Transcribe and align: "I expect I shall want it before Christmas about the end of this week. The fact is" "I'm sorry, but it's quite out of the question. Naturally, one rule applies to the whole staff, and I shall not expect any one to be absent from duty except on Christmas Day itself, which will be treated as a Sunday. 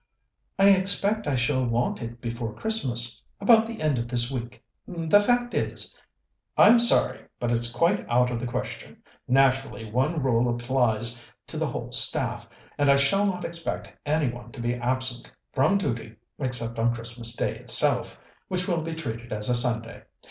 "I 0.57 0.69
expect 0.69 1.27
I 1.27 1.35
shall 1.35 1.63
want 1.63 2.01
it 2.01 2.19
before 2.21 2.55
Christmas 2.55 3.21
about 3.39 3.67
the 3.67 3.83
end 3.83 3.99
of 3.99 4.07
this 4.07 4.31
week. 4.31 4.63
The 4.87 5.21
fact 5.21 5.53
is" 5.53 5.95
"I'm 6.57 6.79
sorry, 6.79 7.19
but 7.39 7.51
it's 7.51 7.71
quite 7.71 8.03
out 8.09 8.31
of 8.31 8.39
the 8.39 8.47
question. 8.47 9.03
Naturally, 9.27 9.85
one 9.91 10.19
rule 10.23 10.49
applies 10.51 11.23
to 11.45 11.55
the 11.57 11.67
whole 11.67 11.91
staff, 11.91 12.49
and 12.79 12.89
I 12.89 12.95
shall 12.95 13.27
not 13.27 13.45
expect 13.45 13.93
any 14.03 14.31
one 14.31 14.51
to 14.53 14.59
be 14.59 14.73
absent 14.73 15.31
from 15.53 15.77
duty 15.77 16.15
except 16.39 16.79
on 16.79 16.95
Christmas 16.95 17.35
Day 17.35 17.59
itself, 17.59 18.19
which 18.47 18.67
will 18.67 18.81
be 18.81 18.95
treated 18.95 19.31
as 19.31 19.51
a 19.51 19.55
Sunday. 19.55 20.01